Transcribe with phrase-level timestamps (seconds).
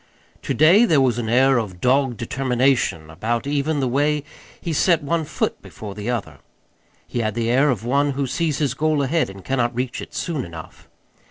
[0.41, 4.23] To day there was an air of dogged determination about even the way
[4.59, 6.39] he set one foot before the other.
[7.05, 10.15] He had the air of one who sees his goal ahead and cannot reach it
[10.15, 10.89] soon enough.